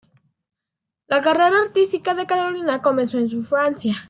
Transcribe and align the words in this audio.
La 1.05 1.21
carrera 1.21 1.59
artística 1.63 2.15
de 2.15 2.25
Carolina 2.25 2.81
comenzó 2.81 3.19
en 3.19 3.29
su 3.29 3.35
infancia. 3.35 3.93